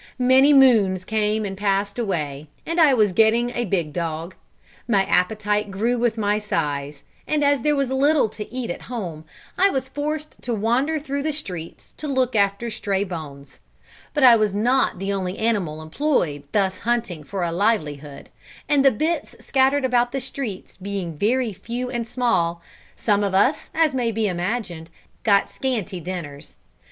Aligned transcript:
Many 0.17 0.51
moons 0.51 1.05
came 1.05 1.45
and 1.45 1.55
passed 1.55 1.99
away, 1.99 2.47
and 2.65 2.79
I 2.81 2.91
was 2.91 3.13
getting 3.13 3.51
a 3.51 3.65
big 3.65 3.93
dog. 3.93 4.33
My 4.87 5.05
appetite 5.05 5.69
grew 5.69 5.99
with 5.99 6.17
my 6.17 6.39
size, 6.39 7.03
and 7.27 7.43
as 7.43 7.61
there 7.61 7.75
was 7.75 7.91
little 7.91 8.27
to 8.29 8.51
eat 8.51 8.71
at 8.71 8.81
home, 8.89 9.25
I 9.59 9.69
was 9.69 9.87
forced 9.87 10.41
to 10.41 10.55
wander 10.55 10.97
through 10.97 11.21
the 11.21 11.31
streets 11.31 11.91
to 11.97 12.07
look 12.07 12.35
after 12.35 12.71
stray 12.71 13.03
bones; 13.03 13.59
but 14.15 14.23
I 14.23 14.35
was 14.35 14.55
not 14.55 14.97
the 14.97 15.13
only 15.13 15.37
animal 15.37 15.83
employed 15.83 16.45
thus 16.51 16.79
hunting 16.79 17.23
for 17.23 17.43
a 17.43 17.51
livelihood, 17.51 18.29
and 18.67 18.83
the 18.83 18.89
bits 18.89 19.35
scattered 19.39 19.85
about 19.85 20.13
the 20.13 20.19
streets 20.19 20.77
being 20.77 21.15
very 21.15 21.53
few 21.53 21.91
and 21.91 22.07
small, 22.07 22.63
some 22.95 23.23
of 23.23 23.35
us, 23.35 23.69
as 23.75 23.93
may 23.93 24.11
be 24.11 24.27
imagined, 24.27 24.89
got 25.23 25.51
scanty 25.51 25.99
dinners. 25.99 26.57